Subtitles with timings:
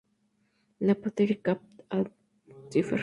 [0.79, 2.99] La Poterie-Cap-d'Antifer